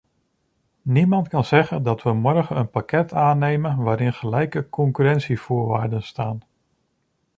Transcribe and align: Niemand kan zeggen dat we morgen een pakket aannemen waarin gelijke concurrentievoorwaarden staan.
Niemand 0.81 1.27
kan 1.27 1.43
zeggen 1.45 1.83
dat 1.83 2.03
we 2.03 2.13
morgen 2.13 2.57
een 2.57 2.69
pakket 2.69 3.13
aannemen 3.13 3.77
waarin 3.77 4.13
gelijke 4.13 4.69
concurrentievoorwaarden 4.69 6.03
staan. 6.03 6.39